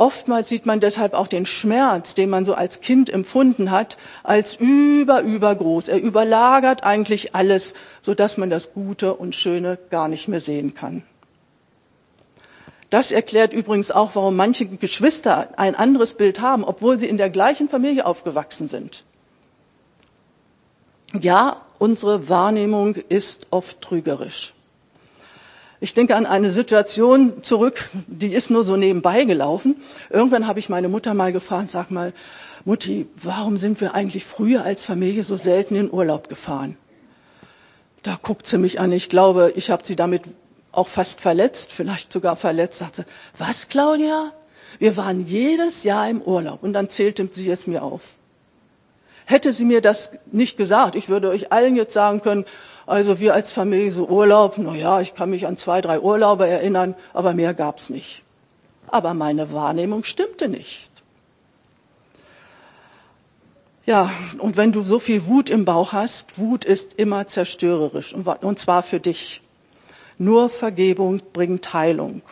[0.00, 4.54] Oftmals sieht man deshalb auch den Schmerz, den man so als Kind empfunden hat, als
[4.54, 5.90] über, übergroß.
[5.90, 11.02] Er überlagert eigentlich alles, sodass man das Gute und Schöne gar nicht mehr sehen kann.
[12.88, 17.28] Das erklärt übrigens auch, warum manche Geschwister ein anderes Bild haben, obwohl sie in der
[17.28, 19.04] gleichen Familie aufgewachsen sind.
[21.12, 24.54] Ja, unsere Wahrnehmung ist oft trügerisch.
[25.82, 29.76] Ich denke an eine Situation zurück, die ist nur so nebenbei gelaufen.
[30.10, 32.12] Irgendwann habe ich meine Mutter mal gefragt, sag mal,
[32.66, 36.76] Mutti, warum sind wir eigentlich früher als Familie so selten in Urlaub gefahren?
[38.02, 38.92] Da guckt sie mich an.
[38.92, 40.22] Ich glaube, ich habe sie damit
[40.70, 43.06] auch fast verletzt, vielleicht sogar verletzt, sagte,
[43.38, 44.32] was, Claudia?
[44.78, 46.62] Wir waren jedes Jahr im Urlaub.
[46.62, 48.02] Und dann zählte sie es mir auf.
[49.24, 52.44] Hätte sie mir das nicht gesagt, ich würde euch allen jetzt sagen können,
[52.90, 56.48] also wir als Familie so Urlaub, na ja, ich kann mich an zwei, drei Urlaube
[56.48, 58.24] erinnern, aber mehr gab's nicht.
[58.88, 60.90] Aber meine Wahrnehmung stimmte nicht.
[63.86, 68.58] Ja, und wenn du so viel Wut im Bauch hast, Wut ist immer zerstörerisch und
[68.58, 69.42] zwar für dich.
[70.18, 72.22] Nur Vergebung bringt Heilung.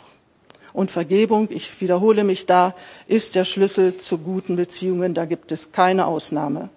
[0.73, 2.75] Und Vergebung, ich wiederhole mich da,
[3.07, 5.15] ist der Schlüssel zu guten Beziehungen.
[5.15, 6.69] Da gibt es keine Ausnahme.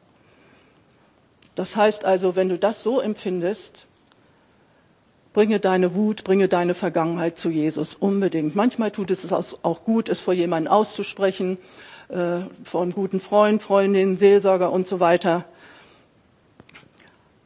[1.55, 3.87] Das heißt also, wenn du das so empfindest,
[5.33, 8.55] bringe deine Wut, bringe deine Vergangenheit zu Jesus unbedingt.
[8.55, 11.57] Manchmal tut es auch gut, es vor jemandem auszusprechen,
[12.09, 15.45] äh, vor einem guten Freund, Freundin, Seelsorger und so weiter.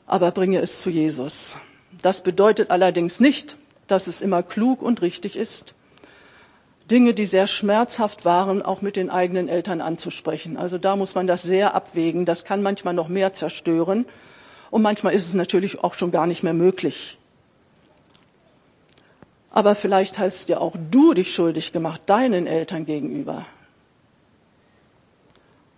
[0.07, 1.57] aber bringe es zu Jesus.
[2.01, 5.73] Das bedeutet allerdings nicht, dass es immer klug und richtig ist,
[6.91, 10.55] Dinge, die sehr schmerzhaft waren, auch mit den eigenen Eltern anzusprechen.
[10.55, 12.25] Also da muss man das sehr abwägen.
[12.25, 14.05] Das kann manchmal noch mehr zerstören.
[14.69, 17.17] Und manchmal ist es natürlich auch schon gar nicht mehr möglich.
[19.49, 23.45] Aber vielleicht hast ja auch du dich schuldig gemacht, deinen Eltern gegenüber.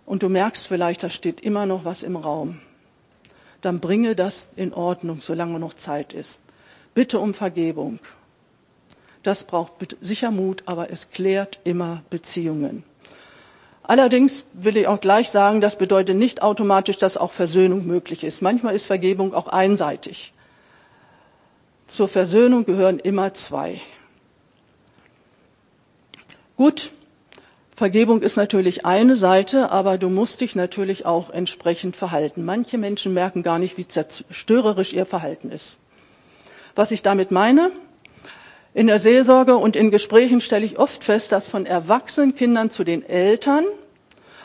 [0.04, 2.60] Und du merkst vielleicht, da steht immer noch was im Raum.
[3.60, 6.40] Dann bringe das in Ordnung, solange noch Zeit ist.
[6.94, 8.00] Bitte um Vergebung.
[9.28, 12.82] Das braucht sicher Mut, aber es klärt immer Beziehungen.
[13.82, 18.40] Allerdings will ich auch gleich sagen, das bedeutet nicht automatisch, dass auch Versöhnung möglich ist.
[18.40, 20.32] Manchmal ist Vergebung auch einseitig.
[21.86, 23.82] Zur Versöhnung gehören immer zwei.
[26.56, 26.90] Gut,
[27.76, 32.46] Vergebung ist natürlich eine Seite, aber du musst dich natürlich auch entsprechend verhalten.
[32.46, 35.76] Manche Menschen merken gar nicht, wie zerstörerisch ihr Verhalten ist.
[36.74, 37.72] Was ich damit meine?
[38.78, 42.84] In der Seelsorge und in Gesprächen stelle ich oft fest, dass von erwachsenen Kindern zu
[42.84, 43.64] den Eltern,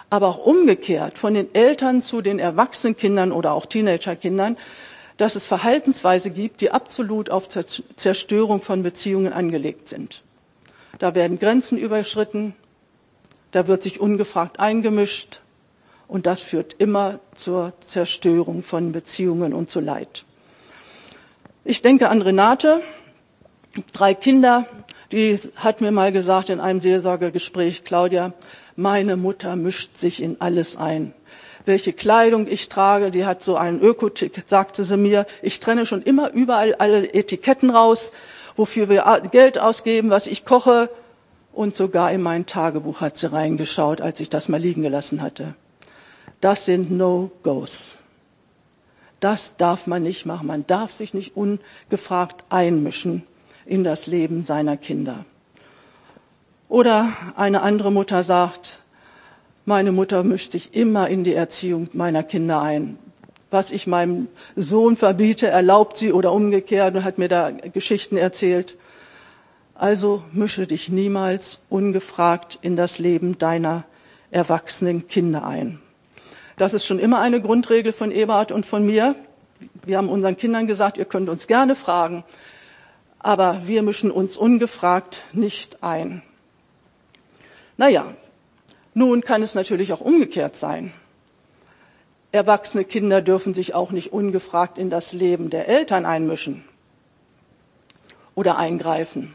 [0.10, 4.58] aber auch umgekehrt von den Eltern zu den erwachsenen Kindern oder auch Teenagerkindern,
[5.17, 10.24] dass es Verhaltensweise gibt, die absolut auf Zerstörung von Beziehungen angelegt sind.
[10.98, 12.56] Da werden Grenzen überschritten,
[13.52, 15.41] da wird sich ungefragt eingemischt
[16.08, 20.26] und das führt immer zur Zerstörung von Beziehungen und zu Leid.
[21.65, 22.82] Ich denke an Renate,
[23.94, 24.66] drei Kinder,
[25.12, 28.34] die hat mir mal gesagt in einem Seelsorgegespräch, Claudia,
[28.76, 31.14] meine Mutter mischt sich in alles ein.
[31.66, 35.26] Welche Kleidung ich trage, die hat so einen Ökotick, sagte sie mir.
[35.42, 38.12] Ich trenne schon immer überall alle Etiketten raus,
[38.56, 40.90] wofür wir Geld ausgeben, was ich koche.
[41.54, 45.54] Und sogar in mein Tagebuch hat sie reingeschaut, als ich das mal liegen gelassen hatte.
[46.42, 47.96] Das sind No-Gos.
[49.20, 50.48] Das darf man nicht machen.
[50.48, 53.24] Man darf sich nicht ungefragt einmischen
[53.65, 55.26] in das Leben seiner Kinder.
[56.69, 58.80] Oder eine andere Mutter sagt,
[59.65, 62.97] meine Mutter mischt sich immer in die Erziehung meiner Kinder ein.
[63.52, 68.76] Was ich meinem Sohn verbiete, erlaubt sie oder umgekehrt und hat mir da Geschichten erzählt.
[69.76, 73.84] Also mische dich niemals ungefragt in das Leben deiner
[74.32, 75.80] erwachsenen Kinder ein.
[76.58, 79.15] Das ist schon immer eine Grundregel von Eberhard und von mir.
[79.86, 82.23] Wir haben unseren Kindern gesagt, ihr könnt uns gerne fragen,
[83.24, 86.22] aber wir mischen uns ungefragt nicht ein.
[87.78, 88.14] Naja,
[88.94, 90.94] nun kann es natürlich auch umgekehrt sein.
[92.32, 96.66] Erwachsene Kinder dürfen sich auch nicht ungefragt in das Leben der Eltern einmischen
[98.36, 99.34] oder eingreifen.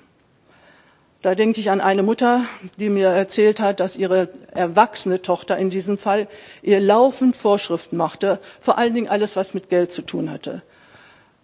[1.23, 2.45] Da denke ich an eine Mutter,
[2.77, 6.29] die mir erzählt hat, dass ihre erwachsene Tochter in diesem Fall
[6.63, 10.63] ihr laufend Vorschriften machte, vor allen Dingen alles, was mit Geld zu tun hatte.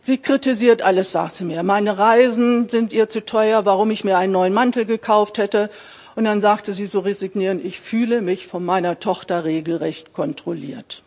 [0.07, 1.63] Sie kritisiert alles, sagt sie mir.
[1.63, 5.71] Meine Reisen sind ihr zu teuer, warum ich mir einen neuen Mantel gekauft hätte.
[6.15, 11.03] Und dann sagte sie so resignierend, ich fühle mich von meiner Tochter regelrecht kontrolliert.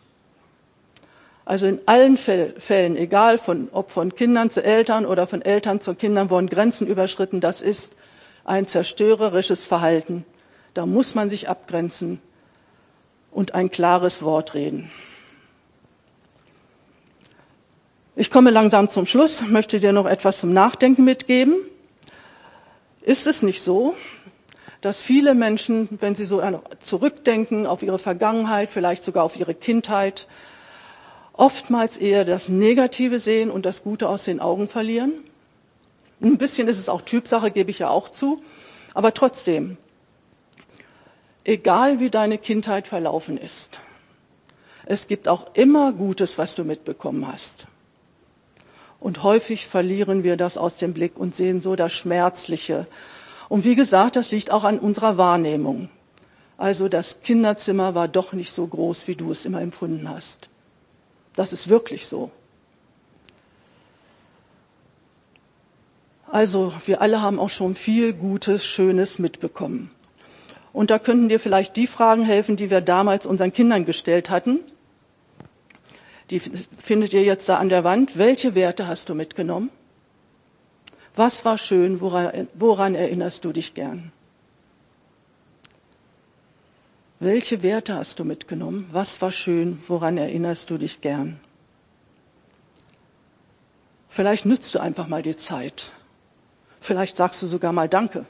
[1.44, 5.94] Also in allen Fällen, egal von, ob von Kindern zu Eltern oder von Eltern zu
[5.94, 7.40] Kindern, wurden Grenzen überschritten.
[7.40, 7.94] Das ist
[8.44, 10.26] ein zerstörerisches Verhalten.
[10.74, 12.20] Da muss man sich abgrenzen
[13.30, 14.90] und ein klares Wort reden.
[18.20, 21.54] Ich komme langsam zum Schluss, möchte dir noch etwas zum Nachdenken mitgeben.
[23.00, 23.94] Ist es nicht so,
[24.80, 26.42] dass viele Menschen, wenn sie so
[26.80, 30.26] zurückdenken auf ihre Vergangenheit, vielleicht sogar auf ihre Kindheit,
[31.32, 35.12] oftmals eher das Negative sehen und das Gute aus den Augen verlieren?
[36.20, 38.42] Ein bisschen ist es auch Typsache, gebe ich ja auch zu.
[38.94, 39.76] Aber trotzdem,
[41.44, 43.78] egal wie deine Kindheit verlaufen ist,
[44.86, 47.67] es gibt auch immer Gutes, was du mitbekommen hast.
[49.00, 52.86] Und häufig verlieren wir das aus dem Blick und sehen so das Schmerzliche.
[53.48, 55.88] Und wie gesagt, das liegt auch an unserer Wahrnehmung.
[56.56, 60.48] Also das Kinderzimmer war doch nicht so groß, wie du es immer empfunden hast.
[61.36, 62.32] Das ist wirklich so.
[66.30, 69.90] Also wir alle haben auch schon viel Gutes, Schönes mitbekommen.
[70.72, 74.58] Und da könnten dir vielleicht die Fragen helfen, die wir damals unseren Kindern gestellt hatten.
[76.30, 78.18] Die findet ihr jetzt da an der Wand.
[78.18, 79.70] Welche Werte hast du mitgenommen?
[81.16, 82.00] Was war schön?
[82.00, 84.12] Woran, woran erinnerst du dich gern?
[87.20, 88.88] Welche Werte hast du mitgenommen?
[88.92, 89.82] Was war schön?
[89.88, 91.40] Woran erinnerst du dich gern?
[94.08, 95.92] Vielleicht nützt du einfach mal die Zeit.
[96.78, 98.24] Vielleicht sagst du sogar mal Danke.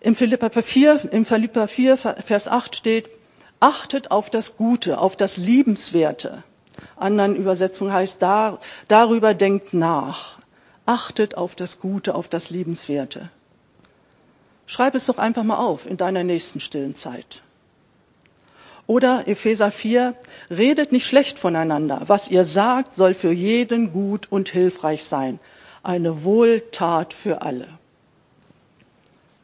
[0.00, 3.10] Im Philippa 4, im Philippa 4, Vers 8 steht,
[3.60, 6.44] Achtet auf das Gute, auf das Liebenswerte,
[6.96, 10.38] anderen Übersetzung heißt, da, darüber denkt nach.
[10.86, 13.30] Achtet auf das Gute, auf das Liebenswerte.
[14.66, 17.42] Schreib es doch einfach mal auf in deiner nächsten stillen Zeit.
[18.86, 20.14] Oder Epheser 4,
[20.50, 22.02] redet nicht schlecht voneinander.
[22.06, 25.40] Was ihr sagt, soll für jeden gut und hilfreich sein.
[25.82, 27.68] Eine Wohltat für alle.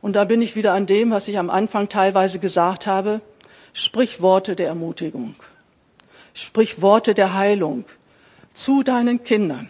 [0.00, 3.20] Und da bin ich wieder an dem, was ich am Anfang teilweise gesagt habe.
[3.76, 5.34] Sprich Worte der Ermutigung.
[6.32, 7.84] Sprich Worte der Heilung
[8.52, 9.68] zu deinen Kindern,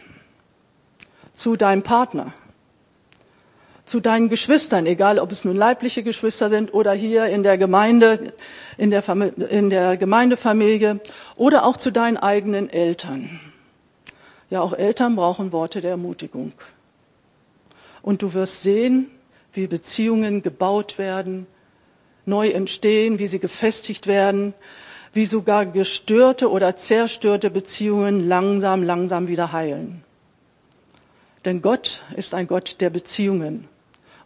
[1.33, 2.35] zu deinem Partner,
[3.87, 8.35] zu deinen Geschwistern, egal ob es nun leibliche Geschwister sind oder hier in der Gemeinde,
[8.77, 9.03] in der,
[9.51, 11.01] in der Gemeindefamilie
[11.37, 13.41] oder auch zu deinen eigenen Eltern.
[14.51, 16.53] Ja, auch Eltern brauchen Worte der Ermutigung.
[18.03, 19.11] Und du wirst sehen,
[19.55, 21.47] wie Beziehungen gebaut werden,
[22.27, 24.55] neu entstehen, wie sie gefestigt werden,
[25.13, 30.03] wie sogar gestörte oder zerstörte Beziehungen langsam, langsam wieder heilen.
[31.45, 33.69] Denn Gott ist ein Gott der Beziehungen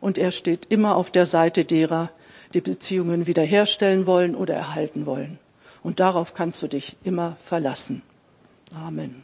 [0.01, 2.11] und er steht immer auf der Seite derer,
[2.55, 5.39] die Beziehungen wiederherstellen wollen oder erhalten wollen.
[5.83, 8.03] Und darauf kannst du dich immer verlassen.
[8.75, 9.23] Amen.